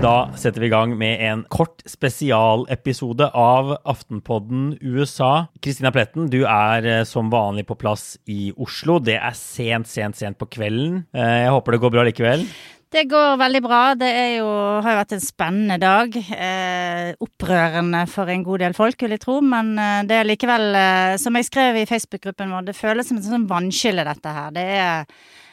[0.00, 5.50] Da setter vi i gang med en kort spesialepisode av Aftenpodden USA.
[5.60, 8.96] Kristina Pletten, du er eh, som vanlig på plass i Oslo.
[9.04, 11.02] Det er sent, sent, sent på kvelden.
[11.12, 12.46] Eh, Jeg håper det går bra likevel.
[12.90, 13.82] Det går veldig bra.
[14.00, 14.46] Det jo,
[14.80, 16.16] har jo vært en spennende dag.
[16.16, 19.36] Eh, opprørende for en god del folk, vil jeg tro.
[19.44, 20.80] Men eh, det er likevel,
[21.20, 24.48] som jeg skrev i Facebook-gruppen vår, det føles som en sånn vannskille, dette her.
[24.56, 25.04] Det er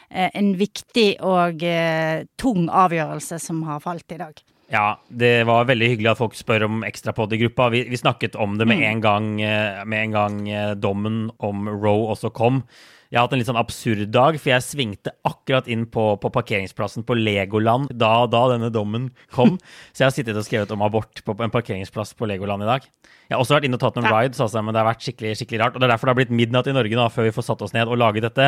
[0.08, 4.40] en viktig og eh, tung avgjørelse som har falt i dag.
[4.68, 7.70] Ja, det var veldig hyggelig at folk spør om ekstrapod i gruppa.
[7.72, 11.70] Vi, vi snakket om det med en gang, eh, med en gang eh, dommen om
[11.72, 12.62] Roe også kom.
[13.08, 16.28] Jeg har hatt en litt sånn absurd dag, for jeg svingte akkurat inn på, på
[16.34, 19.54] parkeringsplassen på Legoland da, da denne dommen kom.
[19.96, 22.84] Så jeg har sittet og skrevet om abort på en parkeringsplass på Legoland i dag.
[23.28, 25.32] Jeg har også vært inne og tatt noen rides, altså, men det har vært skikkelig
[25.40, 25.74] skikkelig rart.
[25.76, 27.64] Og det er derfor det har blitt midnatt i Norge nå, før vi får satt
[27.64, 28.46] oss ned og laget dette.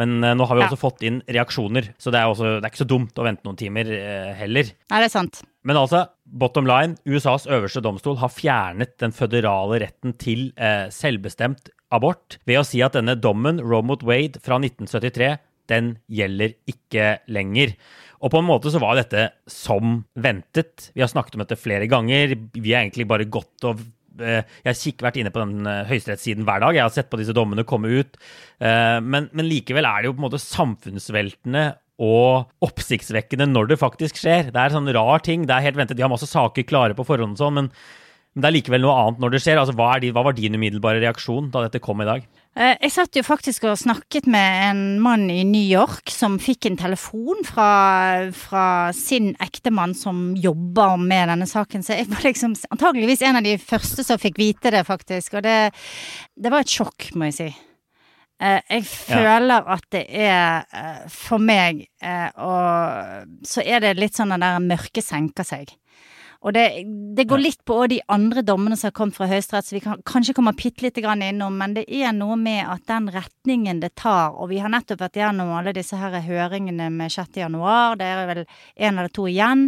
[0.00, 0.70] Men uh, nå har vi Ja.
[0.72, 3.44] også fått inn reaksjoner, så det er, også, det er ikke så dumt å vente
[3.48, 4.72] noen timer uh, heller.
[4.88, 5.42] Nei, det er sant.
[5.68, 11.68] Men altså, bottom line, USAs øverste domstol har fjernet den føderale retten til eh, selvbestemt
[11.94, 15.36] abort ved å si at denne dommen, Roe mot Wade fra 1973,
[15.68, 17.74] den gjelder ikke lenger.
[18.24, 20.88] Og på en måte så var dette som ventet.
[20.96, 22.34] Vi har snakket om dette flere ganger.
[22.56, 23.82] Vi har egentlig bare gått og
[24.18, 26.78] eh, jeg har vært inne på den eh, høyesterettssiden hver dag.
[26.78, 28.18] Jeg har sett på disse dommene komme ut.
[28.58, 31.68] Eh, Men, men likevel er det jo på en måte samfunnsveltende
[31.98, 34.52] og oppsiktsvekkende når det faktisk skjer.
[34.54, 35.46] Det er sånn rar ting.
[35.46, 35.98] Det er helt ventet.
[35.98, 37.70] De har masse saker klare på forhånd og sånn, men,
[38.38, 39.58] men det er likevel noe annet når det skjer.
[39.58, 42.22] Altså, hva, er de, hva var din umiddelbare reaksjon da dette kom i dag?
[42.54, 46.68] Eh, Jeg satt jo faktisk og snakket med en mann i New York som fikk
[46.70, 47.66] en telefon fra,
[48.30, 51.82] fra sin ektemann som jobber med denne saken.
[51.82, 55.40] Så jeg var liksom antageligvis en av de første som fikk vite det, faktisk.
[55.40, 55.56] Og det,
[56.38, 57.48] det var et sjokk, må jeg si.
[58.38, 61.88] Eh, Jeg føler at det er eh, for meg
[62.38, 65.74] og så er det litt sånn at det mørket senker seg.
[66.46, 66.64] Og det,
[67.18, 70.02] det går litt på de andre dommene som har kommet fra Høyesterett, så vi kan
[70.06, 73.96] kanskje komme bitte lite grann innom, men det er noe med at den retningen det
[73.98, 77.40] tar, og vi har nettopp vært gjennom alle disse her høringene med 6.
[77.42, 79.66] januar, det er vel en eller to igjen.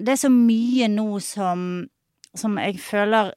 [0.00, 1.68] Det er så mye nå som,
[2.40, 3.34] som jeg føler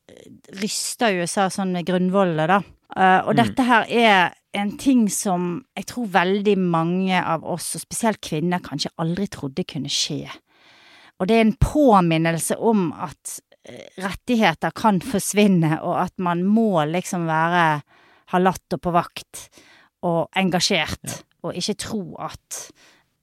[0.61, 2.63] ryster USA sånn med grunnvollene, da.
[2.95, 7.83] Uh, og dette her er en ting som jeg tror veldig mange av oss, og
[7.83, 10.29] spesielt kvinner, kanskje aldri trodde kunne skje.
[11.19, 13.37] Og det er en påminnelse om at
[13.67, 17.65] eh, rettigheter kan forsvinne, og at man må liksom være
[18.33, 19.47] ha latt og på vakt
[20.05, 22.61] og engasjert, og ikke tro at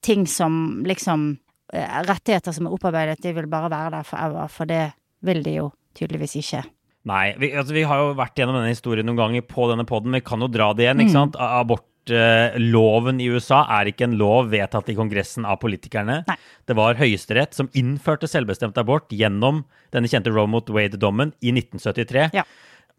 [0.02, 1.32] ting som liksom
[1.74, 4.84] eh, Rettigheter som er opparbeidet, de vil bare være der forever, for det
[5.22, 6.62] vil de jo tydeligvis ikke.
[7.10, 10.14] Nei, vi, altså, vi har jo vært gjennom denne historien noen ganger på denne poden.
[10.14, 11.02] Vi kan jo dra det igjen.
[11.02, 11.38] ikke sant?
[12.02, 16.22] Abortloven i USA er ikke en lov vedtatt i Kongressen av politikerne.
[16.26, 16.36] Nei.
[16.66, 22.30] Det var Høyesterett som innførte selvbestemt abort gjennom denne kjente Roe mot Wade-dommen i 1973.
[22.34, 22.44] Ja.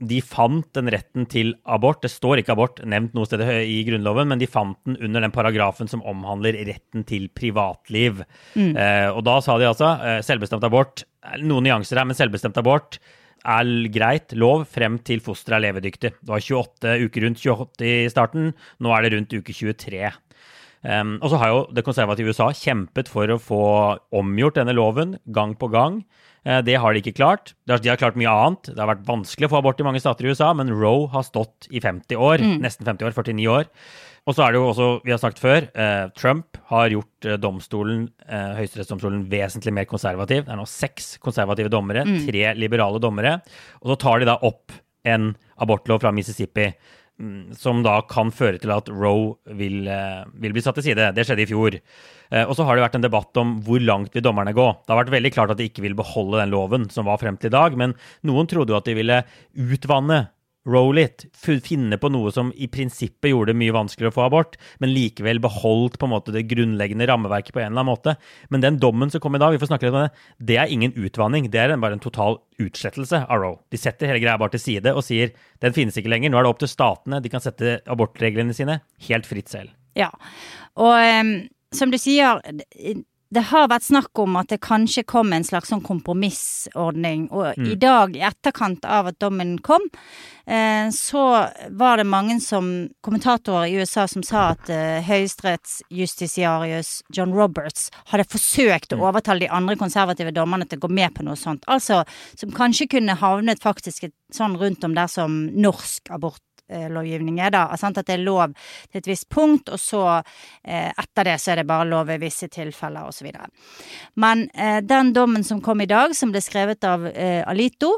[0.04, 2.02] De fant den retten til abort.
[2.02, 5.32] Det står ikke abort nevnt noe sted i Grunnloven, men de fant den under den
[5.36, 8.24] paragrafen som omhandler retten til privatliv.
[8.56, 11.06] Eh, og da sa de altså eh, selvbestemt abort
[11.40, 12.98] Noen nyanser her, men selvbestemt abort
[13.44, 16.14] er greit, lov, frem til fosteret er levedyktig.
[16.20, 20.12] Det var 28 uker rundt 28 i starten, nå er det rundt uke 23.
[20.84, 23.64] Um, og så har jo det konservative USA kjempet for å få
[24.20, 26.02] omgjort denne loven gang på gang.
[26.44, 27.54] Uh, det har de ikke klart.
[27.70, 28.74] De har, klart mye annet.
[28.74, 31.24] Det har vært vanskelig å få abort i mange stater i USA, men Roe har
[31.28, 32.44] stått i 50 år.
[32.44, 32.58] Mm.
[32.66, 33.16] Nesten 50 år.
[33.16, 33.72] 49 år.
[34.24, 37.36] Og så er det jo også, vi har sagt før, eh, Trump har gjort uh,
[37.36, 40.46] domstolen, eh, høyesterettsdomstolen vesentlig mer konservativ.
[40.46, 42.22] Det er nå seks konservative dommere, mm.
[42.30, 43.36] tre liberale dommere.
[43.82, 44.72] Og så tar de da opp
[45.04, 46.70] en abortlov fra Mississippi
[47.20, 51.10] mm, som da kan føre til at Roe vil, vil, bli satt til side.
[51.18, 51.76] Det skjedde i fjor.
[52.48, 54.70] Og så har det vært en debatt om hvor langt vil dommerne gå.
[54.72, 57.36] Det har vært veldig klart at de ikke vil beholde den loven som var frem
[57.38, 57.92] til i dag, men
[58.26, 59.20] noen trodde jo at de ville
[59.60, 60.24] utvanne
[60.70, 64.56] roll it, finne på noe som i prinsippet gjorde det mye vanskeligere å få abort,
[64.80, 68.16] men likevel beholdt på en måte det grunnleggende rammeverket på en eller annen måte.
[68.54, 70.72] Men den dommen som kom i dag, vi får snakke litt om det, det er
[70.72, 71.50] ingen utvanning.
[71.52, 73.60] Det er bare en total utslettelse av Roe.
[73.74, 75.34] De setter hele greia bare til side og sier
[75.64, 76.32] den finnes ikke lenger.
[76.32, 77.20] Nå er det opp til statene.
[77.24, 78.80] De kan sette abortreglene sine
[79.10, 79.76] helt fritt selv.
[80.00, 80.10] Ja,
[80.80, 81.36] og um,
[81.76, 82.40] som du sier
[83.34, 87.26] det har vært snakk om at det kanskje kom en slags sånn kompromissordning.
[87.34, 87.72] Og mm.
[87.74, 89.86] i dag, i etterkant av at dommen kom,
[90.46, 91.24] eh, så
[91.74, 92.70] var det mange som,
[93.06, 99.06] kommentatorer i USA som sa at eh, høyesterettsjustitiarius John Roberts hadde forsøkt å mm.
[99.10, 101.66] overtale de andre konservative dommerne til å gå med på noe sånt.
[101.72, 102.04] Altså
[102.38, 107.52] som kanskje kunne havnet faktisk et, sånn rundt om der som norsk abort lovgivning er,
[107.54, 107.64] da.
[107.80, 108.00] Sant?
[108.00, 108.54] At det er lov
[108.92, 112.20] til et visst punkt, og så eh, etter det så er det bare lov i
[112.22, 113.30] visse tilfeller, osv.
[114.22, 117.96] Men eh, den dommen som kom i dag, som ble skrevet av eh, Alito,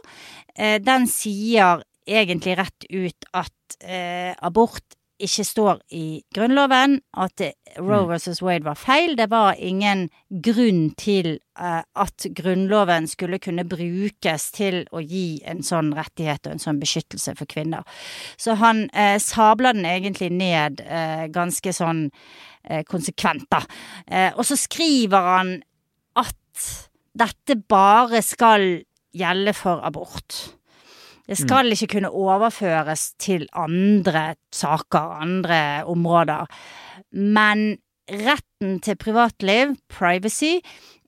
[0.55, 7.41] eh, den sier egentlig rett ut at eh, abort ikke står i Grunnloven, at
[7.77, 8.09] Roe mm.
[8.09, 9.15] versus Wade var feil.
[9.17, 10.09] Det var ingen
[10.43, 16.55] grunn til uh, at Grunnloven skulle kunne brukes til å gi en sånn rettighet og
[16.55, 17.87] en sånn beskyttelse for kvinner.
[18.37, 22.09] Så han uh, sabla den egentlig ned uh, ganske sånn
[22.89, 23.59] konsekvent, da.
[24.33, 25.49] og så skriver han
[26.17, 26.63] at
[27.13, 28.63] dette bare skal
[29.13, 30.39] gjelde for abort.
[31.25, 36.45] Det skal ikke kunne overføres til andre saker, andre områder.
[37.11, 37.77] Men
[38.11, 40.61] retten til privatliv, privacy,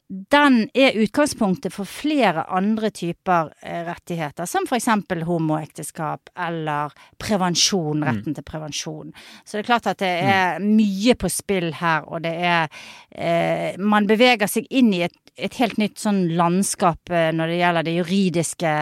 [0.08, 8.32] den er utgangspunktet for flere andre typer eh, rettigheter, som eksempel homoekteskap eller prevensjon, retten
[8.32, 8.38] mm.
[8.38, 9.12] til prevensjon.
[9.44, 10.32] Så det er klart at det mm.
[10.32, 12.70] er mye på spill her, og det er
[13.12, 17.60] eh, Man beveger seg inn i et, et helt nytt sånn landskap eh, når det
[17.60, 18.78] gjelder det juridiske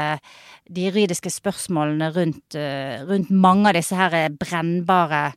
[0.66, 5.27] de juridiske spørsmålene rundt, eh, rundt mange av disse her brennbare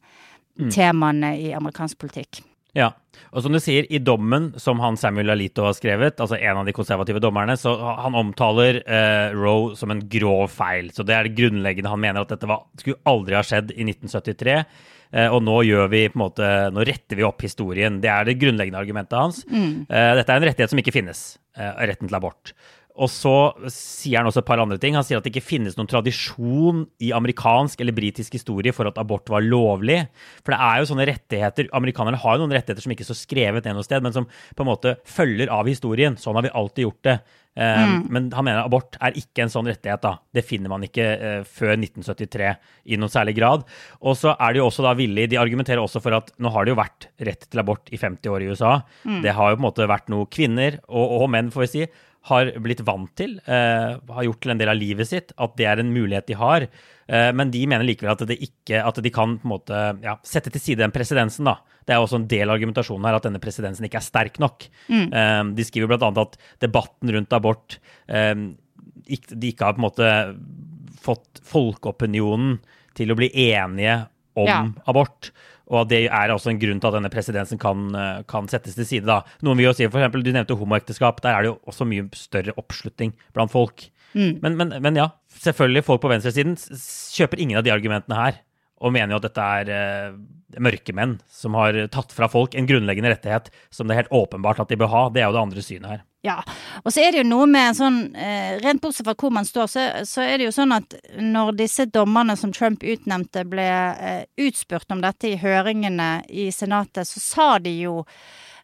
[0.58, 0.70] mm.
[0.72, 2.40] temaene i amerikansk politikk.
[2.76, 2.92] Ja,
[3.32, 6.68] og som du sier, i dommen som han Samuel Alito har skrevet, altså en av
[6.68, 10.92] de konservative dommerne, så han omtaler eh, Roe som en grov feil.
[10.94, 11.92] Så det er det grunnleggende.
[11.92, 14.56] Han mener at dette var, skulle aldri ha skjedd i 1973.
[15.08, 18.00] Eh, og nå gjør vi på en måte, nå retter vi opp historien.
[18.02, 19.44] Det er det grunnleggende argumentet hans.
[19.48, 19.86] Mm.
[19.88, 21.22] Eh, dette er en rettighet som ikke finnes,
[21.56, 22.52] eh, retten til abort.
[22.98, 23.34] Og så
[23.70, 24.96] sier han også et par andre ting.
[24.98, 28.98] Han sier at det ikke finnes noen tradisjon i amerikansk eller britisk historie for at
[29.00, 30.00] abort var lovlig.
[30.42, 33.68] For det er jo sånne rettigheter Amerikanerne har jo noen rettigheter som ikke står skrevet
[33.68, 36.18] ned noe sted, men som på en måte følger av historien.
[36.18, 37.20] Sånn har vi alltid gjort det.
[37.58, 38.02] Um, mm.
[38.14, 40.02] Men han mener abort er ikke en sånn rettighet.
[40.04, 40.12] da.
[40.34, 42.52] Det finner man ikke uh, før 1973
[42.86, 43.64] i noen særlig grad.
[43.98, 46.66] Og så er de jo også da villige De argumenterer også for at nå har
[46.66, 48.74] det jo vært rett til abort i 50 år i USA.
[49.02, 49.22] Mm.
[49.26, 51.88] Det har jo på en måte vært noe kvinner, og, og menn, får vi si,
[52.28, 55.66] har blitt vant til, eh, har gjort til en del av livet sitt, at det
[55.66, 56.66] er en mulighet de har.
[57.08, 60.52] Eh, men de mener likevel at, ikke, at de kan på en måte, ja, sette
[60.52, 61.48] til side den presedensen.
[61.86, 64.68] Det er også en del av argumentasjonen her at denne presedensen ikke er sterk nok.
[64.90, 65.06] Mm.
[65.08, 66.12] Eh, de skriver bl.a.
[66.24, 67.78] at debatten rundt abort
[68.08, 68.34] eh,
[69.08, 70.12] ikke, De ikke har på en måte
[71.00, 72.58] fått folkeopinionen
[72.98, 74.02] til å bli enige
[74.38, 74.60] om ja.
[74.90, 75.30] abort.
[75.68, 78.86] Og det er også en grunn til at denne presedensen kan, eh, kan, settes til
[78.88, 79.06] side.
[79.06, 79.20] da.
[79.42, 81.20] Noen vil jo si, for eksempel, Du nevnte homoekteskap.
[81.22, 83.90] Der er det jo også mye større oppslutning blant folk.
[84.14, 84.38] Mm.
[84.42, 88.40] Men, men, men, ja, selvfølgelig, folk på venstresiden kjøper ingen av de argumentene her.
[88.78, 90.18] Og mener jo at dette er uh,
[90.62, 94.70] mørkemenn som har tatt fra folk en grunnleggende rettighet som det er helt åpenbart at
[94.70, 95.02] de bør ha.
[95.12, 96.04] Det er jo det andre synet her.
[96.26, 96.40] Ja,
[96.82, 99.70] og så er det jo noe med sånn uh, Rent bortsett fra hvor man står,
[99.70, 104.24] så, så, er det jo sånn at når disse dommerne som Trump utnevnte, ble uh,
[104.46, 108.02] utspurt om dette i høringene i Senatet, så sa de jo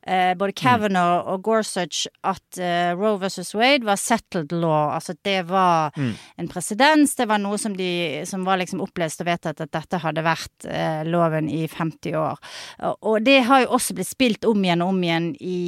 [0.06, 1.30] eh, både Kavanaugh mm.
[1.32, 4.92] og Gorsuch at eh, Roe versus Wade var settled law.
[4.94, 6.12] Altså det var mm.
[6.42, 7.16] en presedens.
[7.18, 10.68] Det var noe som, de, som var liksom opplest og vedtatt at dette hadde vært
[10.68, 12.42] eh, loven i 50 år.
[12.84, 15.58] Og, og, det har jo også blitt spilt om igjen og om igjen i,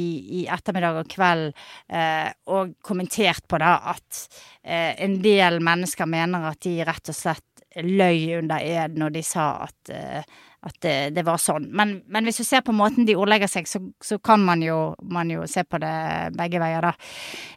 [0.41, 1.51] i ettermiddag og kveld,
[1.89, 4.25] eh, og kommentert på da at
[4.63, 7.43] eh, en del mennesker mener at de rett og slett
[7.83, 10.23] løy under ed når de sa at, eh,
[10.67, 11.67] at det, det var sånn.
[11.75, 14.93] Men, men, hvis du ser på måten de ordlegger seg, så, så kan man jo,
[15.09, 15.93] man jo, se på det
[16.37, 16.93] begge veier, da.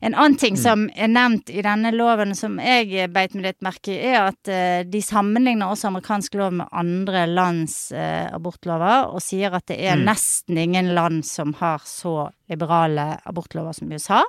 [0.01, 0.63] En annen ting mm.
[0.63, 4.53] som er nevnt i denne loven som jeg beit meg litt merke i, er at
[4.53, 9.81] uh, de sammenligner også amerikansk lov med andre lands uh, abortlover, og sier at det
[9.83, 10.07] er mm.
[10.09, 14.25] nesten ingen land som har så liberale abortlover som USA.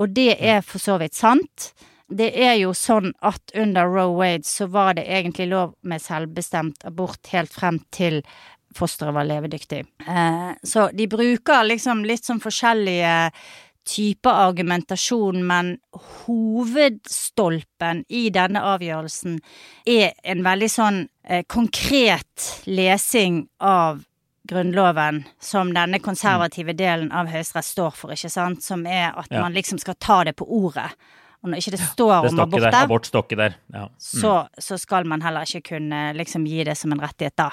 [0.00, 1.70] Og det er for så vidt sant
[2.10, 6.84] det er jo sånn at under Roe Wade så var det egentlig lov med selvbestemt
[6.88, 8.20] abort helt frem til
[8.74, 9.84] fosteret var levedyktig.
[10.06, 13.14] Eh, så de bruker liksom litt sånn forskjellige
[13.90, 15.72] typer argumentasjon, men
[16.26, 19.40] hovedstolpen i denne avgjørelsen
[19.88, 24.04] er en veldig sånn eh, konkret lesing av
[24.50, 29.54] Grunnloven som denne konservative delen av Høyesterett står for, ikke sant, som er at man
[29.54, 30.88] liksom skal ta det på ordet.
[31.40, 33.54] Og når ikke det står det om abort der, abort der.
[33.72, 33.86] Ja.
[33.86, 33.94] Mm.
[33.98, 37.50] Så, så, skal man heller ikke kunne liksom gi det som en rettighet da.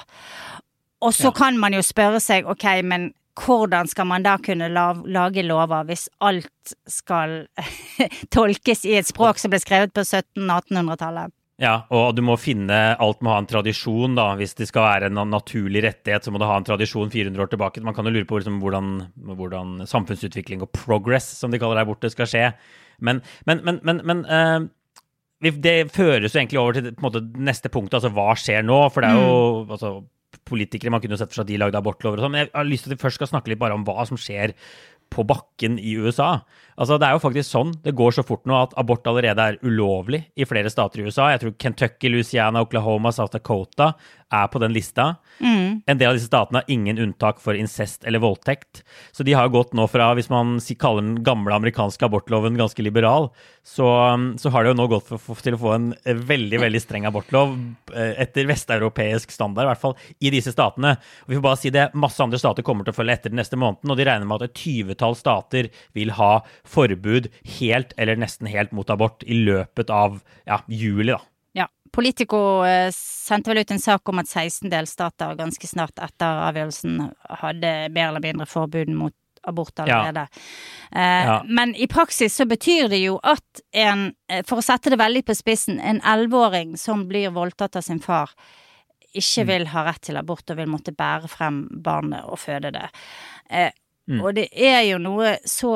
[1.00, 1.36] Og så ja.
[1.36, 6.08] kan man jo spørre seg, ok, men hvordan skal man da kunne lage lover hvis
[6.20, 7.44] alt skal
[8.34, 11.34] tolkes i et språk som ble skrevet på 1700-1800-tallet?
[11.58, 14.28] Ja, og du må finne Alt må ha en tradisjon, da.
[14.38, 17.50] Hvis det skal være en naturlig rettighet, så må det ha en tradisjon 400 år
[17.50, 17.82] tilbake.
[17.82, 18.92] Man kan jo lure på liksom, hvordan,
[19.32, 22.44] hvordan, samfunnsutvikling og progress, som de kaller det der borte, skal skje.
[23.04, 24.68] Men, men, men, men uh,
[25.38, 28.78] det føres jo egentlig over til måte, neste punkt, altså hva skjer nå?
[28.92, 29.74] For det er jo mm.
[29.76, 29.92] altså,
[30.48, 32.34] politikere Man kunne sett for seg at de lagde abortlover og sånn.
[32.34, 34.20] Men jeg har lyst til at vi først skal snakke litt bare om hva som
[34.20, 34.54] skjer
[35.08, 36.42] på bakken i USA.
[36.76, 39.58] Altså, Det er jo faktisk sånn, det går så fort nå at abort allerede er
[39.64, 41.30] ulovlig i flere stater i USA.
[41.32, 43.94] Jeg tror Kentucky, Louisiana, Oklahoma, South Dakota
[44.30, 45.14] er på den lista.
[45.40, 45.82] Mm.
[45.86, 48.82] En del av disse statene har ingen unntak for incest eller voldtekt.
[49.12, 53.30] Så de har gått nå fra, hvis man kaller den gamle amerikanske abortloven ganske liberal,
[53.62, 53.86] så,
[54.40, 57.06] så har det jo nå gått for, for, til å få en veldig veldig streng
[57.08, 57.54] abortlov
[57.94, 60.96] eh, etter vesteuropeisk standard, i hvert fall i disse statene.
[61.26, 63.40] Og vi får bare si det, Masse andre stater kommer til å følge etter den
[63.40, 66.32] neste måneden, og de regner med at et tyvetall stater vil ha
[66.68, 71.12] forbud helt eller nesten helt mot abort i løpet av ja, juli.
[71.12, 71.22] da.
[71.92, 77.00] Politico eh, sendte vel ut en sak om at 16 delstater ganske snart etter avgjørelsen
[77.42, 79.14] hadde mer eller mindre forbud mot
[79.48, 80.26] abort allerede.
[80.28, 81.00] Ja.
[81.00, 81.36] Eh, ja.
[81.48, 85.24] Men i praksis så betyr det jo at en, eh, for å sette det veldig
[85.28, 88.34] på spissen, en elleveåring som blir voldtatt av sin far,
[89.08, 89.48] ikke mm.
[89.48, 92.88] vil ha rett til abort og vil måtte bære frem barnet og føde det.
[94.08, 94.20] Mm.
[94.20, 95.72] Og det er jo noe så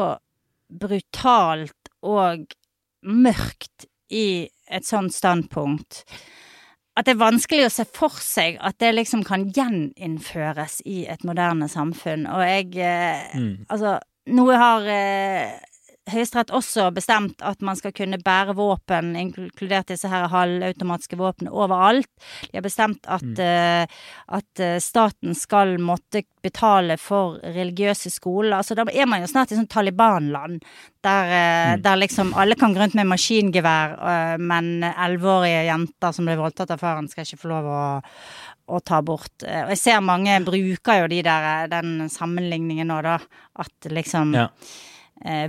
[0.73, 2.45] brutalt og
[3.03, 6.05] mørkt i et sånt standpunkt
[6.93, 11.23] at det er vanskelig å se for seg at det liksom kan gjeninnføres i et
[11.25, 12.27] moderne samfunn.
[12.29, 13.53] Og jeg eh, mm.
[13.73, 13.95] Altså,
[14.37, 15.55] noe har eh,
[16.11, 22.11] Høyesterett også bestemt at man skal kunne bære våpen, inkludert disse her halvautomatiske våpnene, overalt.
[22.49, 23.39] De har bestemt at, mm.
[23.39, 28.57] uh, at uh, staten skal måtte betale for religiøse skoler.
[28.59, 30.67] Altså, da er man jo snart i sånn Taliban-land,
[31.07, 31.87] der, uh, mm.
[31.87, 33.99] der, liksom alle kan gå rundt med maskingevær,
[34.43, 37.85] men elleveårige jenter som ble voldtatt av faren, skal ikke få lov å
[38.73, 39.43] å ta bort.
[39.43, 43.17] Og jeg ser mange bruker jo de der, den sammenligningen nå, da.
[43.61, 44.73] At liksom ja eh,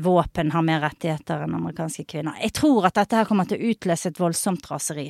[0.04, 2.36] våpen har mer rettigheter enn amerikanske kvinner.
[2.42, 5.08] Jeg tror at dette her kommer til å utløse et voldsomt raseri.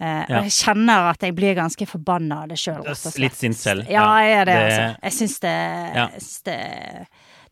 [0.00, 0.38] Eh, ja.
[0.40, 2.84] Og jeg kjenner at jeg blir ganske forbanna av det sjøl.
[3.20, 3.88] Litt sint selv.
[3.92, 4.68] Ja, jeg er det, det...
[4.68, 5.00] altså.
[5.02, 5.56] Jeg syns det,
[5.98, 6.06] ja.
[6.48, 6.60] det,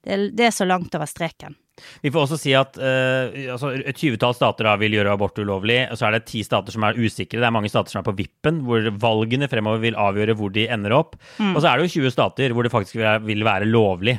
[0.07, 1.59] det, det, er så langt over streken.
[2.05, 5.79] Vi får også si at uh, altså, et tyvetall stater da vil gjøre abort ulovlig.
[5.89, 7.41] og Så er det ti stater som er usikre.
[7.41, 10.67] Det er mange stater som er på vippen, hvor valgene fremover vil avgjøre hvor de
[10.69, 11.17] ender opp.
[11.39, 11.55] Mm.
[11.55, 14.19] Og så er det jo 20 stater hvor det faktisk vil være lovlig.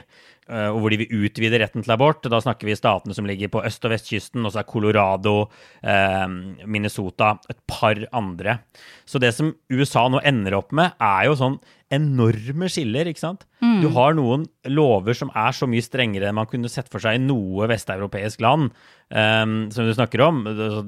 [0.52, 2.26] Eh, og hvor de vil utvide retten til abort.
[2.28, 5.50] Da snakker vi statene som ligger på øst- og vestkysten, og så er Colorado,
[5.82, 6.28] eh,
[6.66, 8.60] Minnesota, et par andre.
[9.06, 11.60] Så det som USA nå ender opp med, er jo sånn
[11.92, 13.46] enorme skiller, ikke sant?
[13.62, 13.82] Mm.
[13.82, 17.16] Du har noen lover som er så mye strengere enn man kunne sett for seg
[17.16, 18.72] i noe vesteuropeisk land,
[19.12, 20.44] um, som du snakker om.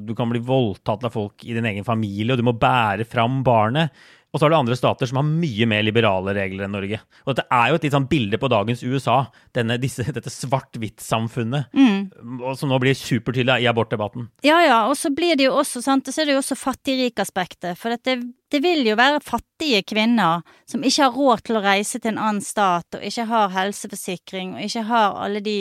[0.08, 3.44] Du kan bli voldtatt av folk i din egen familie, og du må bære fram
[3.44, 3.92] barnet.
[4.34, 6.98] Og så har du andre stater som har mye mer liberale regler enn Norge.
[7.24, 9.20] Og dette er jo et litt sånn bilde på dagens USA,
[9.54, 12.48] denne, disse, dette svart-hvitt-samfunnet, mm.
[12.58, 14.32] som nå blir supertydelig i abortdebatten.
[14.48, 17.78] Ja ja, og så blir det jo også, sant, så er det jo også fattig-rik-aspektet.
[17.78, 18.18] For det,
[18.50, 22.24] det, vil jo være fattige kvinner som ikke har råd til å reise til en
[22.26, 25.60] annen stat, og ikke har helseforsikring, og ikke har alle de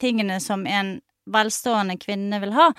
[0.00, 0.96] tingene som en
[1.28, 2.70] velstående kvinne vil ha,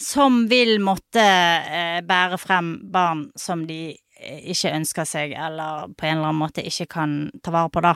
[0.00, 6.18] som vil måtte eh, bære frem barn som de ikke ønsker seg, eller på en
[6.18, 7.94] eller annen måte ikke kan ta vare på, da.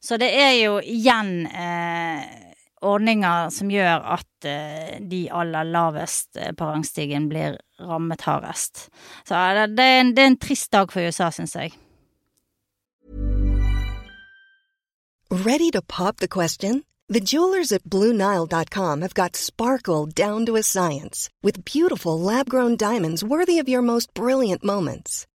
[0.00, 2.24] Så det er jo igjen eh,
[2.86, 8.88] ordninger som gjør at eh, de aller lavest eh, på rangstigen blir rammet hardest.
[9.26, 11.74] Så det, det, er en, det er en trist dag for USA, syns jeg.
[15.30, 16.84] Ready to pop the question?
[17.08, 22.76] The jewelers at BlueNile.com have got sparkle down to a science with beautiful lab grown
[22.76, 25.26] diamonds worthy of your most brilliant moments.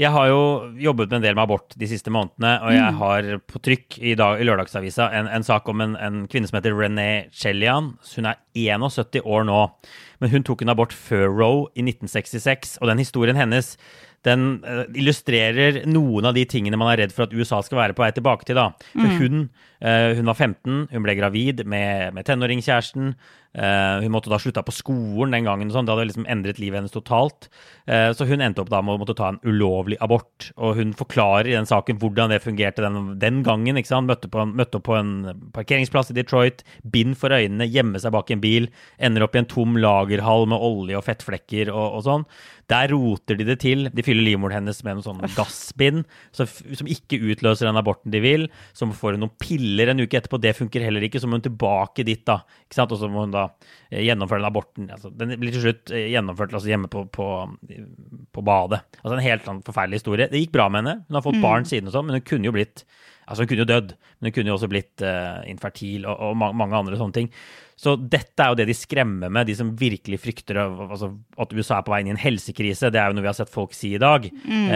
[0.00, 0.42] Jeg har jo
[0.80, 4.14] jobbet med en del med abort de siste månedene, og jeg har på trykk i,
[4.16, 7.92] dag, i Lørdagsavisa en, en sak om en, en kvinne som heter René Chelian.
[8.14, 9.58] Hun er 71 år nå,
[10.22, 13.74] men hun tok en abort før Roe i 1966, og den historien hennes
[14.26, 17.96] den eh, illustrerer noen av de tingene man er redd for at USA skal være
[17.96, 18.58] på vei tilbake til.
[18.60, 18.70] da.
[18.92, 19.46] For hun,
[19.80, 23.14] eh, hun var 15, hun ble gravid med, med tenåringskjæresten.
[23.50, 25.70] Eh, hun måtte da slutta på skolen den gangen.
[25.70, 25.86] sånn.
[25.86, 27.48] Det hadde liksom endret livet hennes totalt.
[27.90, 30.52] Uh, så hun endte opp da med å måtte ta en ulovlig abort.
[30.56, 33.80] Og hun forklarer i den saken hvordan det fungerte den, den gangen.
[33.80, 34.06] ikke sant?
[34.10, 38.30] Møtte, på møtte opp på en parkeringsplass i Detroit, bind for øynene, gjemme seg bak
[38.30, 38.70] en bil,
[39.02, 42.26] ender opp i en tom lagerhall med olje og fettflekker og, og sånn.
[42.70, 43.88] Der roter de det til.
[43.90, 46.04] De fyller livmoren hennes med noen sånne gassbind
[46.36, 48.46] som, som ikke utløser den aborten de vil.
[48.76, 50.38] Så får hun noen piller en uke etterpå.
[50.38, 51.18] Det funker heller ikke.
[51.18, 52.40] Så må hun tilbake dit, da.
[52.68, 52.94] Ikke sant?
[52.94, 54.88] Og så må hun da eh, gjennomføre den aborten.
[54.94, 57.28] Altså, den blir til slutt eh, gjennomført altså hjemme på, på,
[58.32, 58.82] på badet.
[59.02, 60.30] Altså En helt sånn forferdelig historie.
[60.30, 61.06] Det gikk bra med henne.
[61.08, 62.84] Hun har fått barn siden og sånn, men hun kunne jo blitt
[63.30, 66.32] Altså Hun kunne jo dødd, men hun kunne jo også blitt uh, infertil og, og
[66.40, 67.28] ma mange andre sånne ting.
[67.80, 71.78] Så dette er jo det de skremmer med, de som virkelig frykter altså, at USA
[71.78, 72.90] er på vei inn i en helsekrise.
[72.92, 74.26] Det er jo noe vi har sett folk si i dag.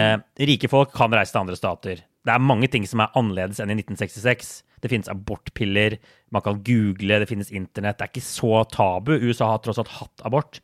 [0.00, 0.14] Eh,
[0.48, 2.00] rike folk kan reise til andre stater.
[2.24, 4.54] Det er mange ting som er annerledes enn i 1966.
[4.84, 5.96] Det finnes abortpiller,
[6.34, 7.96] man kan google, det finnes internett.
[7.96, 9.14] Det er ikke så tabu.
[9.16, 10.60] USA har tross alt hatt abort.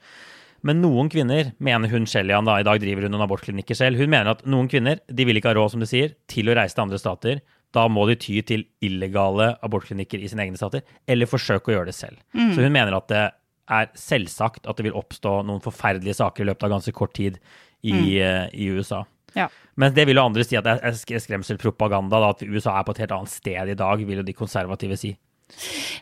[0.66, 4.12] Men noen kvinner, mener hun Shellian da, i dag driver hun noen abortklinikker selv, hun
[4.12, 6.76] mener at noen kvinner de vil ikke ha råd, som du sier, til å reise
[6.76, 7.40] til andre stater.
[7.72, 11.92] Da må de ty til illegale abortklinikker i sine egne stater, eller forsøke å gjøre
[11.92, 12.20] det selv.
[12.52, 13.24] Så hun mener at det
[13.70, 17.38] er selvsagt at det vil oppstå noen forferdelige saker i løpet av ganske kort tid
[17.86, 19.04] i, eh, i USA.
[19.36, 19.48] Ja.
[19.80, 22.96] Men det vil jo andre si at det er skremselpropaganda, da, at USA er på
[22.96, 25.14] et helt annet sted i dag, vil jo de konservative si.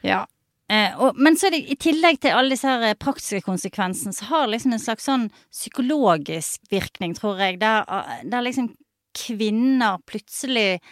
[0.06, 0.24] Ja.
[0.68, 4.12] Eh, og, men så er det i tillegg til alle disse her eh, praktiske konsekvensene,
[4.12, 8.74] så har liksom en slags sånn psykologisk virkning, tror jeg, der, eh, der liksom
[9.16, 10.82] kvinner plutselig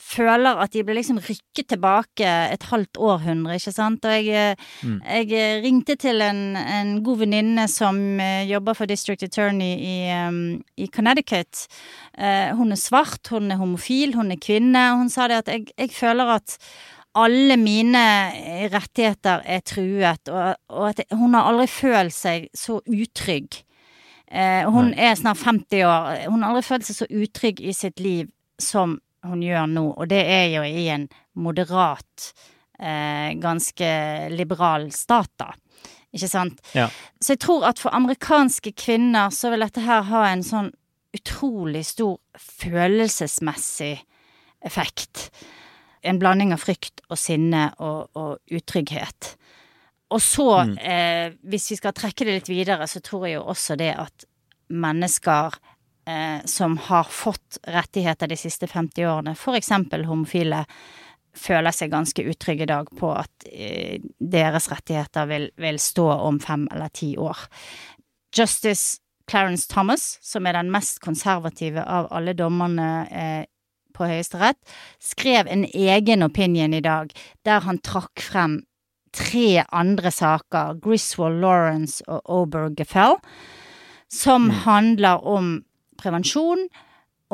[0.00, 4.06] føler at de blir liksom rykket tilbake et halvt århundre, ikke sant.
[4.08, 4.96] Og jeg, mm.
[5.02, 9.96] jeg eh, ringte til en, en god venninne som eh, jobber for District Attorney i,
[10.14, 10.40] um,
[10.76, 11.66] i Connecticut.
[12.18, 15.52] Uh, hun er svart, hun er homofil, hun er kvinne, og hun sa det at
[15.52, 16.58] jeg, jeg føler at
[17.14, 18.02] alle mine
[18.72, 23.62] rettigheter er truet, og, og at hun har aldri følt seg så utrygg.
[24.34, 26.24] Eh, hun er snart 50 år.
[26.30, 30.08] Hun har aldri følt seg så utrygg i sitt liv som hun gjør nå, og
[30.10, 32.32] det er jo i en moderat,
[32.78, 33.90] eh, ganske
[34.34, 35.52] liberal stat, da.
[36.14, 36.60] Ikke sant?
[36.76, 36.86] Ja.
[37.18, 40.70] Så jeg tror at for amerikanske kvinner så vil dette her ha en sånn
[41.14, 43.96] utrolig stor følelsesmessig
[44.66, 45.28] effekt.
[46.06, 49.34] En blanding av frykt og sinne og, og utrygghet.
[50.14, 53.78] Og så, eh, hvis vi skal trekke det litt videre, så tror jeg jo også
[53.80, 54.26] det at
[54.70, 55.56] mennesker
[56.44, 60.64] som har fått rettigheter de siste 50 årene, eksempel homofile,
[61.34, 66.38] føler seg ganske utrygge i dag på at eh, deres rettigheter vil, vil stå om
[66.42, 67.46] fem eller ti år.
[68.34, 73.42] Justice Clarence Thomas, som er den mest konservative av alle dommerne eh,
[73.94, 74.58] på Høyesterett,
[75.02, 77.12] skrev en egen opinion i dag
[77.46, 78.62] der han trakk frem
[79.14, 83.20] tre andre saker, Griswold, Lawrence og Obergefell,
[84.10, 85.60] som handler om
[86.00, 86.66] prevensjon,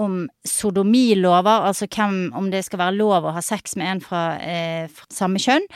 [0.01, 4.23] om sodomilover, altså hvem, om det skal være lov å ha sex med en fra,
[4.39, 5.67] eh, fra samme kjønn,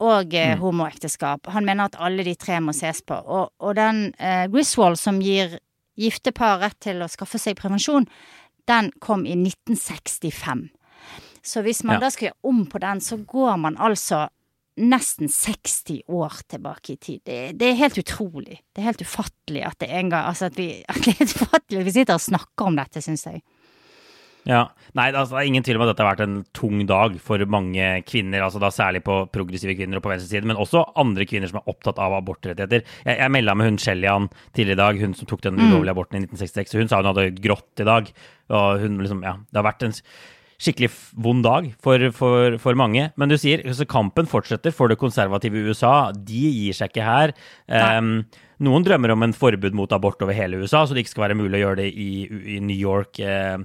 [0.00, 1.50] og eh, homoekteskap.
[1.52, 3.18] Han mener at alle de tre må ses på.
[3.20, 5.58] Og, og den eh, Griswold som gir
[6.00, 8.06] gifte par rett til å skaffe seg prevensjon,
[8.70, 10.68] den kom i 1965.
[11.44, 12.06] Så hvis man Ja.
[12.06, 14.28] da skal gjøre om på den, så går man altså
[14.80, 17.20] nesten 60 år tilbake i tid.
[17.26, 18.60] Det, det, er helt utrolig.
[18.72, 21.40] Det er helt ufattelig at det en gang Altså at vi, at det er helt
[21.42, 23.42] ufattelig at vi sitter og snakker om dette, syns jeg.
[24.48, 24.62] Ja.
[24.96, 27.42] Nei, altså, det er ingen tvil om at dette har vært en tung dag for
[27.52, 31.50] mange kvinner, altså da særlig på progressive kvinner og på venstresiden, men også andre kvinner
[31.50, 32.86] som er opptatt av abortrettigheter.
[33.04, 36.18] Jeg, jeg melda med hun Shellian tidligere i dag, hun som tok den ulovlige aborten
[36.18, 36.78] i 1966.
[36.80, 38.12] Hun sa hun hadde grått i dag.
[38.50, 39.96] Og hun liksom, ja, det har vært en
[40.60, 43.08] skikkelig vond dag for, for, for, mange.
[43.20, 46.10] Men du sier altså, kampen fortsetter for det konservative USA.
[46.12, 47.32] De gir seg ikke her.
[47.70, 48.26] Um,
[48.60, 51.38] noen drømmer om en forbud mot abort over hele USA, så det ikke skal være
[51.40, 52.10] mulig å gjøre det i,
[52.56, 53.22] i New York.
[53.24, 53.64] Uh,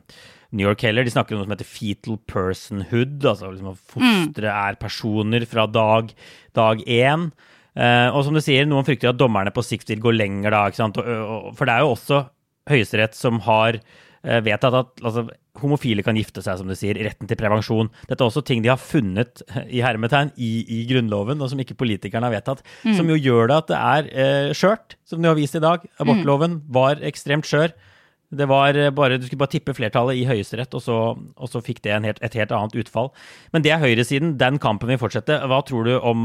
[0.56, 1.04] New York heller.
[1.04, 4.56] De snakker om noe som heter fetal personhood, altså liksom at fostre mm.
[4.56, 6.16] er personer fra dag,
[6.56, 7.30] dag én.
[7.76, 10.64] Uh, og som du sier, noen frykter at dommerne på sikt vil gå lenger da,
[10.70, 11.00] ikke sant?
[11.02, 12.24] Og, og, for det er jo også
[12.72, 15.28] Høyesterett som har uh, vedtatt at altså,
[15.62, 16.98] homofile kan gifte seg, som du sier.
[17.06, 17.92] Retten til prevensjon.
[18.10, 21.78] Dette er også ting de har funnet i hermetegn i, i Grunnloven, og som ikke
[21.80, 22.64] politikerne har vedtatt.
[22.84, 22.96] Mm.
[23.00, 25.86] Som jo gjør det at det er eh, skjørt, som de har vist i dag.
[26.02, 27.76] Abortloven var ekstremt skjør.
[28.34, 31.82] Det var eh, bare, Du skulle bare tippe flertallet i Høyesterett, og, og, så fikk
[31.86, 33.12] det helt, et helt annet utfall.
[33.54, 34.36] Men det er høyresiden.
[34.42, 35.38] Den kampen vil fortsette.
[35.46, 36.24] Hva tror du om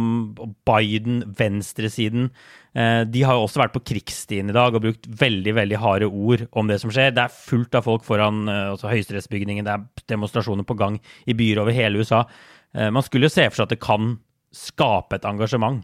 [0.68, 2.30] Biden, venstresiden?
[2.72, 6.08] Eh, de har jo også vært på krigsstien i dag og brukt veldig veldig harde
[6.08, 7.12] ord om det som skjer.
[7.16, 11.36] Det er fullt av folk foran eh, altså høyesterettsbygningen, det er demonstrasjoner på gang i
[11.36, 12.24] byer over hele USA.
[12.70, 14.12] Man skulle jo se for seg at det kan
[14.54, 15.80] skape et engasjement.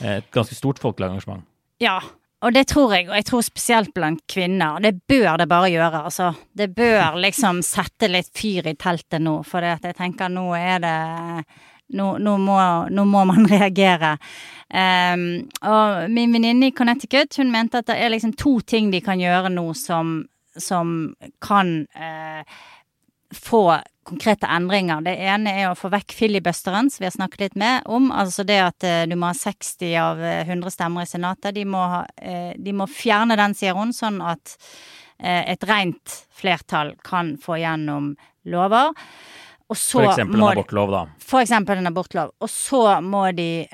[0.00, 1.44] Et ganske stort folkelig engasjement.
[1.82, 1.98] Ja,
[2.42, 4.80] og det tror jeg, og jeg tror spesielt blant kvinner.
[4.82, 6.32] Det bør det bare gjøre, altså.
[6.52, 10.96] Det bør liksom sette litt fyr i teltet nå, for jeg tenker nå er det
[11.92, 12.58] nå, nå, må,
[12.90, 14.16] nå må, man reagere.
[14.72, 15.26] Um,
[15.68, 19.20] og min venninne i Connecticut hun mente at det er liksom to ting de kan
[19.20, 20.22] gjøre nå som,
[20.56, 21.12] som
[21.44, 22.62] kan uh,
[23.34, 25.02] få konkrete endringer.
[25.06, 28.10] Det ene er å få vekk filibusteren, som vi har snakket litt med om.
[28.10, 31.54] Altså det at uh, du må ha 60 av 100 eh, stemmer i Senatet.
[31.54, 34.56] De må, uh, de må fjerne den, sier hun, sånn at
[35.22, 38.08] et rent flertall kan få gjennom
[38.50, 38.88] lover.
[39.70, 41.02] for eksempel en abortlov, da.
[41.22, 42.32] For eksempel en abortlov.
[42.42, 43.68] Og så må de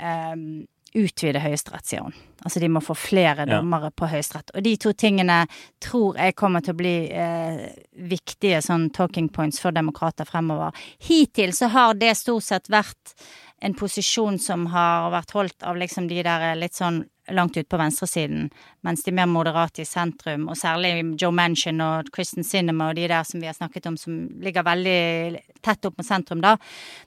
[0.96, 2.14] utvide Høyesterett, sier hun.
[2.44, 3.94] Altså de må få flere dommere ja.
[3.98, 4.52] på Høyesterett.
[4.54, 5.40] Og de to tingene
[5.84, 7.64] tror jeg kommer til å bli eh,
[8.08, 10.76] viktige sånn talking points for demokrater fremover.
[11.04, 13.16] Hittil så har det stort sett vært
[13.60, 17.76] en posisjon som har vært holdt av liksom de der litt sånn langt ut på
[17.76, 18.48] venstresiden,
[18.86, 23.08] mens de mer moderate i sentrum, og særlig Joe Manchin og Kristen Cinema og de
[23.10, 26.54] der som vi har snakket om, som ligger veldig tett opp mot sentrum, da,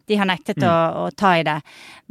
[0.07, 0.67] de har nektet mm.
[0.67, 1.57] å, å, ta i det.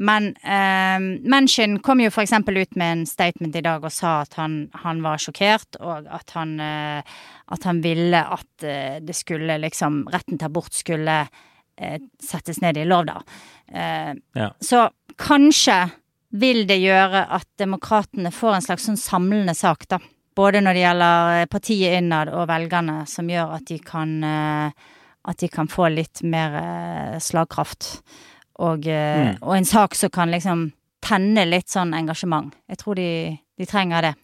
[0.00, 0.98] Men eh,
[1.30, 5.04] Manchin kom jo eksempel ut med en statement i dag og sa at han, han
[5.04, 7.20] var sjokkert, og at han, eh,
[7.54, 11.16] at han ville at eh, det skulle liksom Retten til abort skulle
[11.76, 13.20] eh, settes ned i lov, da.
[13.70, 14.50] Eh, ja.
[14.60, 14.88] Så
[15.20, 15.82] kanskje
[16.30, 19.98] vil det gjøre at demokratene får en slags sånn samlende sak, da.
[20.36, 24.88] Både når det gjelder eh, partiet innad og velgerne, som gjør at de kan eh,
[25.30, 28.00] At de kan få litt mer eh, slagkraft.
[28.64, 29.42] Og, mm.
[29.42, 30.70] og en sak som kan liksom
[31.04, 32.54] tenne litt sånn engasjement.
[32.68, 34.14] Jeg tror de, de trenger det.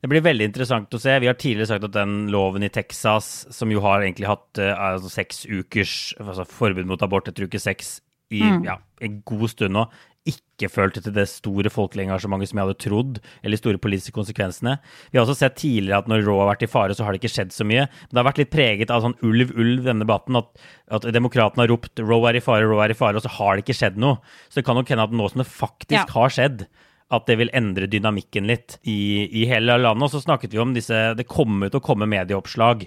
[0.00, 1.16] Det blir veldig interessant å se.
[1.20, 5.08] Vi har tidligere sagt at den loven i Texas, som jo har egentlig hatt altså,
[5.12, 7.98] seks ukers altså, forbud mot abort etter uke seks
[8.30, 8.64] i mm.
[8.68, 9.86] ja, en god stund nå,
[10.28, 14.12] ikke følte til det store folkelige engasjementet som jeg hadde trodd, eller de store politiske
[14.12, 14.74] konsekvensene.
[15.08, 17.22] Vi har også sett tidligere at når Raw har vært i fare, så har det
[17.22, 17.86] ikke skjedd så mye.
[17.88, 20.36] Men det har vært litt preget av sånn ulv, ulv, denne debatten.
[20.42, 20.52] At,
[21.00, 23.56] at demokratene har ropt 'Raw er i fare, Raw er i fare', og så har
[23.56, 24.20] det ikke skjedd noe.
[24.50, 26.06] Så det kan nok hende at nå som det faktisk ja.
[26.18, 26.68] har skjedd,
[27.10, 30.04] at det vil endre dynamikken litt i, i hele landet.
[30.04, 32.84] Og så snakket vi om disse Det kommer til å komme medieoppslag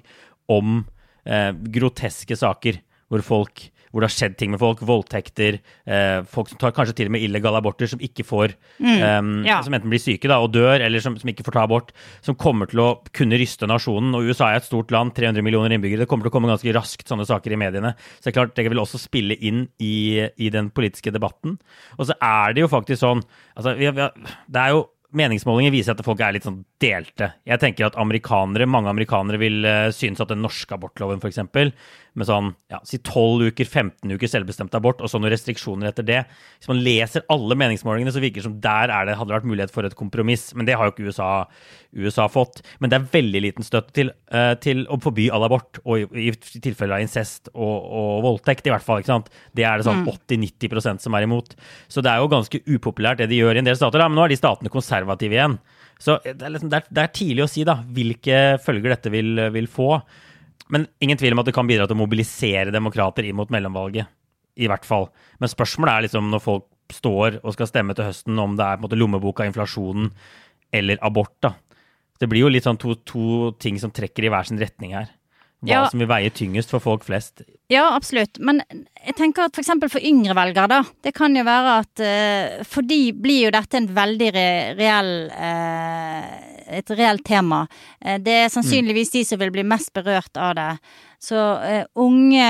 [0.54, 0.84] om
[1.26, 2.80] eh, groteske saker
[3.12, 4.82] hvor folk hvor det har skjedd ting med folk.
[4.90, 5.60] Voldtekter.
[5.86, 9.30] Eh, folk som tar kanskje til og med illegale aborter, som ikke får mm, um,
[9.46, 9.60] ja.
[9.62, 11.94] Som enten blir syke da, og dør, eller som, som, ikke får ta abort.
[12.26, 14.16] Som kommer til å kunne ryste nasjonen.
[14.18, 16.04] Og USA er et stort land, 300 millioner innbyggere.
[16.04, 17.94] Det kommer til å komme ganske raskt sånne saker i mediene.
[18.18, 21.60] Så det er klart, det vil også spille inn i, i den politiske debatten.
[22.00, 24.10] Og så er det jo faktisk sånn altså, vi, vi,
[24.50, 27.30] Det er jo meningsmålinger viser at folk er litt sånn delte.
[27.48, 31.42] Jeg tenker at amerikanere, mange amerikanere vil uh, synes at den norske abortloven f.eks
[32.20, 36.06] med sånn ja, si 12 uker, 15 uker selvbestemt abort, og så noen restriksjoner etter
[36.06, 36.20] det.
[36.60, 39.74] Hvis man leser alle meningsmålingene, så virker det som der det, hadde det vært mulighet
[39.74, 40.52] for et kompromiss.
[40.58, 41.30] Men det har jo ikke USA,
[41.98, 42.62] USA fått.
[42.84, 46.30] Men det er veldig liten støtte til, uh, til å forby all abort, og i,
[46.30, 49.02] i tilfeller av incest og, og, voldtekt, i hvert fall.
[49.02, 49.32] ikke sant?
[49.58, 51.02] Det er det sånn 80-90 mm.
[51.06, 51.56] som er imot.
[51.92, 54.04] Så det er jo ganske upopulært det de gjør i en del stater.
[54.04, 54.10] Da.
[54.12, 55.58] Men nå er de statene konservative igjen.
[56.02, 59.12] Så det er, liksom, det, er, det er, tidlig å si da, hvilke følger dette
[59.14, 59.96] vil, vil få.
[60.74, 64.10] Men ingen tvil om at det kan bidra til å mobilisere demokrater inn mot mellomvalget.
[64.58, 65.08] I hvert fall.
[65.42, 68.78] Men spørsmålet er liksom når folk står og skal stemme til høsten om det er
[68.78, 70.12] på en måte lommeboka, inflasjonen
[70.74, 71.34] eller abort.
[71.42, 71.54] da.
[72.22, 75.10] Det blir jo litt sånn to, to ting som trekker i hver sin retning her.
[75.64, 75.82] Hva Ja.
[75.88, 77.42] som vil veie tyngest for folk flest.
[77.72, 78.38] Ja, absolutt.
[78.40, 78.62] Men
[79.00, 79.70] jeg tenker at f.eks.
[79.80, 80.82] For, for yngre velgere, da.
[81.02, 85.14] Det kan jo være at eh, For de blir jo dette en veldig re reell
[85.32, 87.66] eh, Et reelt tema.
[88.02, 90.70] Eh, det er sannsynligvis de som vil bli mest berørt av det.
[91.24, 92.48] Så uh, unge,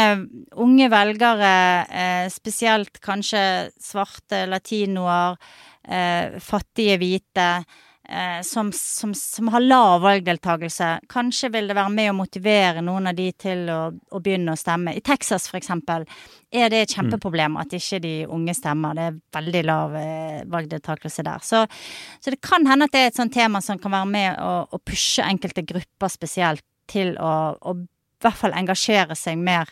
[0.57, 1.53] unge velgere,
[1.85, 5.37] uh, spesielt kanskje svarte latinoer,
[5.85, 7.49] uh, fattige hvite,
[8.43, 10.87] som, som, som har lav valgdeltakelse.
[11.09, 14.59] Kanskje vil det være med å motivere noen av de til å, å begynne å
[14.59, 14.91] stemme.
[14.97, 16.03] I Texas eksempel
[16.51, 18.97] er det et kjempeproblem at ikke de unge stemmer.
[18.97, 21.47] Det er veldig lav eh, valgdeltakelse der.
[21.47, 21.63] Så,
[22.19, 24.53] så det kan hende at det er et sånt tema som kan være med å,
[24.67, 29.71] å pushe enkelte grupper spesielt til å, å i hvert fall engasjere seg mer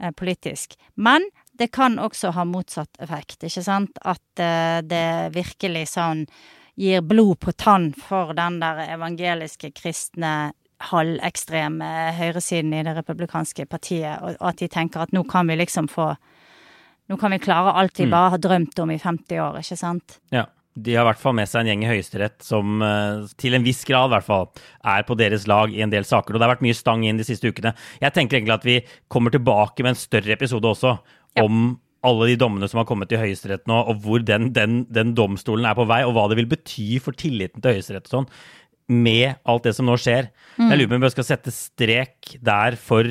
[0.00, 0.76] eh, politisk.
[0.94, 1.24] Men
[1.58, 3.98] det kan også ha motsatt effekt, ikke sant?
[4.02, 6.26] At eh, det virkelig sånn
[6.80, 14.16] gir blod på tann for den der evangeliske kristne halvekstreme høyresiden i det republikanske partiet,
[14.22, 16.14] og at de tenker at nå kan vi liksom få
[17.10, 20.20] Nå kan vi klare alt vi bare har drømt om i 50 år, ikke sant?
[20.30, 20.44] Ja.
[20.78, 23.64] De har i hvert fall med seg en gjeng i Høyesterett som eh, til en
[23.66, 24.46] viss grad i hvert fall
[24.86, 26.30] er på deres lag i en del saker.
[26.30, 27.72] Og det har vært mye stang inn de siste ukene.
[27.98, 28.76] Jeg tenker egentlig at vi
[29.10, 30.92] kommer tilbake med en større episode også
[31.34, 31.42] Ja.
[31.42, 35.12] om alle de dommene som har kommet til Høyesterett nå, og hvor den, den, den
[35.18, 38.30] domstolen er på vei, og hva det vil bety for tilliten til Høyesterett og sånn,
[38.90, 40.30] med alt det som nå skjer.
[40.58, 43.06] Jeg lurer på om vi skal sette strek der for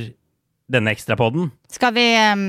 [0.70, 1.52] denne ekstrapodden.
[1.72, 2.44] Skal vi, eh,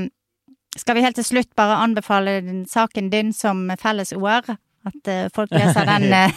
[0.77, 4.57] skal vi helt til slutt bare anbefale saken din som felles OR?
[4.87, 6.31] At eh, folk leser den eh,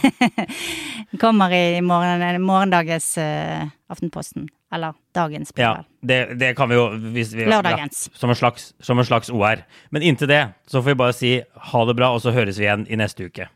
[1.23, 4.49] kommer i morgen, morgendagens eh, Aftenposten.
[4.73, 8.09] Eller dagens, Ja, det, det kan vi jo hvis vi, Lørdagens.
[8.11, 9.61] Ja, som, en slags, som en slags OR.
[9.89, 11.31] Men inntil det så får vi bare si
[11.71, 13.47] ha det bra, og så høres vi igjen i neste uke.